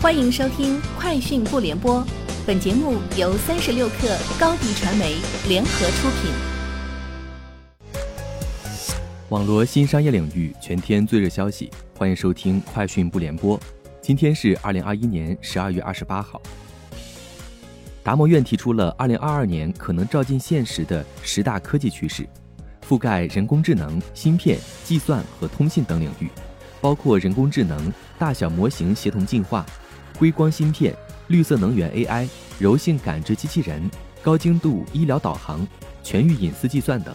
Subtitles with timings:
[0.00, 2.00] 欢迎收听《快讯不联播》，
[2.46, 5.16] 本节目由三十六克高低传媒
[5.48, 6.30] 联合出品。
[9.28, 13.58] 网络新商业领域全天最热消息，欢迎收听《快讯不联播》。
[14.00, 16.40] 今天是二零二一年十二月二十八号。
[18.04, 22.24] 达摩院提出了二零二二年可能照进现实的十大科技趋势，
[22.88, 26.28] 覆盖人工智能、芯片、计算和通信等领域，
[26.80, 29.66] 包括人工智能、大小模型协同进化。
[30.18, 30.94] 硅光芯片、
[31.28, 33.88] 绿色能源 AI、柔性感知机器人、
[34.20, 35.66] 高精度医疗导航、
[36.02, 37.14] 全域隐私计算等。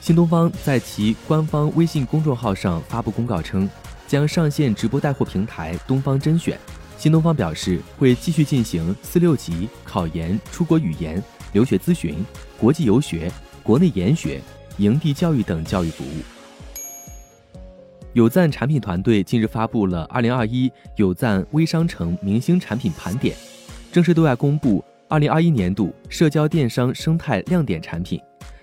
[0.00, 3.68] 新东方在其官方微信公众号上发布公告称，
[4.08, 6.58] 将上线直播带货平台东方甄选。
[6.98, 11.22] 新东方表示，会继续进行四六级、考研、出国语言、
[11.52, 12.24] 留学咨询、
[12.58, 13.30] 国际游学、
[13.62, 14.40] 国内研学、
[14.78, 16.41] 营地教育等教育服务。
[18.14, 23.34] 有赞产品团队近日发布了二零二一有赞微商城明星产品盘点，
[23.90, 28.20] 正式对外公布二零二一年度社交电商生态亮点产品。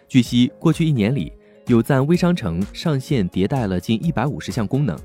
[0.07, 1.33] 据悉，过去一年里，
[1.65, 4.95] 有赞微商城上线迭代了近一百五十项功能，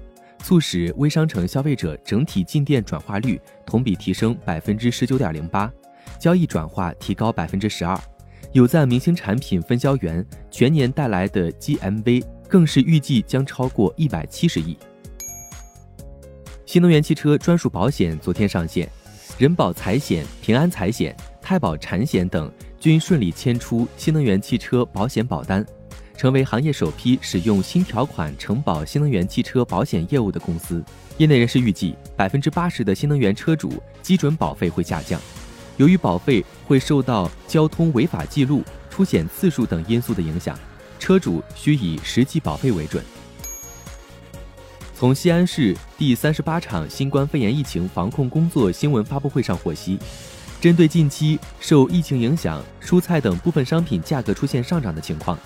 [0.41, 5.73] 促使微商城消费者整体进店转化率同比提升百分之十九点零八，
[6.19, 7.99] 交易转化提高百分之十二。
[8.53, 12.23] 有赞明星产品分销员全年带来的 GMV。
[12.55, 14.79] 更是预计将超过一百七十亿。
[16.65, 18.89] 新能源汽车专属保险昨天上线，
[19.39, 25.67] 人保财险、平安财险、太保产险等均顺利签出新能源汽车保险保单，
[26.17, 30.81] 成为行业首批使用新条款承保新能源汽车保险业务的公司。
[31.19, 35.21] 业内人士预计，百分之八十的新能源车主基准保费会下降，
[35.77, 40.57] 由于保费会受到交通违法记录、出险次数等因素的影响。
[41.05, 43.05] 车主需以实际保费为准。
[44.95, 49.99] 从西安市第三十八场新冠肺炎疫情防控工作新闻发布会上获悉，
[50.63, 55.39] 针对近期受疫情影响，蔬菜等部分商品价格出现上涨的情况，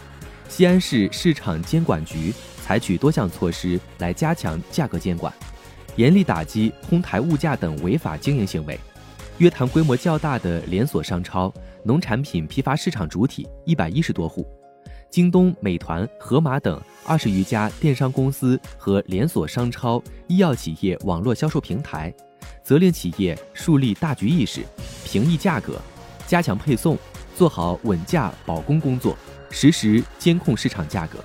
[0.49, 2.33] 西安市市场监管局
[2.63, 5.35] 采取多项措施来加强价格监管，
[5.97, 8.79] 严厉打击哄抬物价等违法经营行为，
[9.39, 11.53] 约谈规模较大的连锁商超、
[11.83, 14.47] 农产品批发市场主体一百一十多户。
[15.11, 22.13] 京东、美团、盒马等二十余家电商公司和连锁商超、医药企业网络销售平台，
[22.63, 24.63] 责令企业树立大局意识，
[25.05, 25.81] 平抑价格，
[26.27, 26.97] 加强配送，
[27.35, 29.17] 做好稳价保供工作，
[29.51, 31.19] 实时监控市场价格。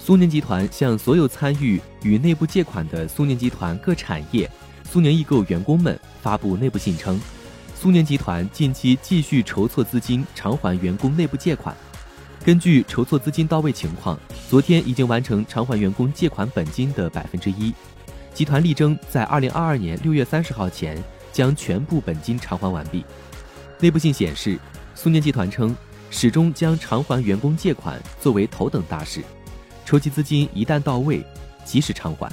[0.00, 4.50] 苏宁集团向所有参与与内部借款的苏宁集团各产业、
[4.90, 7.20] 苏宁易购员工们发布内部信称。
[7.82, 11.76] 苏宁集团近期继续筹措资金偿还员工内部借款。
[12.44, 14.16] 根据筹措资金到位情况，
[14.48, 17.74] 昨天已经完成偿还员工借款本金的百分之一。
[18.32, 20.96] 集团力争在二零二二年六月三十号前
[21.32, 23.04] 将全部本金偿还完毕。
[23.80, 24.56] 内部信显示，
[24.94, 25.74] 苏宁集团称，
[26.08, 29.24] 始终将偿还员工借款作为头等大事，
[29.84, 31.26] 筹集资金一旦到位，
[31.64, 32.30] 及时偿还。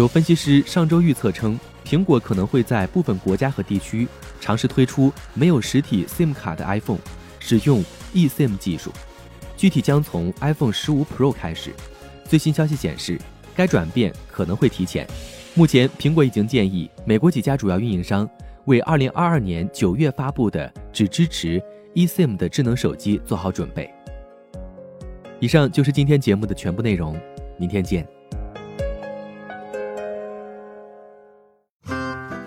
[0.00, 1.60] 有分析师上周预测称。
[1.84, 4.06] 苹果可能会在部分国家和地区
[4.40, 7.00] 尝试推出没有实体 SIM 卡的 iPhone，
[7.38, 7.84] 使用
[8.14, 8.90] eSIM 技术，
[9.56, 11.72] 具体将从 iPhone 十五 Pro 开始。
[12.24, 13.18] 最新消息显示，
[13.54, 15.06] 该转变可能会提前。
[15.54, 18.28] 目前，苹果已经建议美国几家主要运营商
[18.66, 21.60] 为2022年9月发布的只支持
[21.94, 23.92] eSIM 的智能手机做好准备。
[25.40, 27.18] 以上就是今天节目的全部内容，
[27.58, 28.06] 明天见。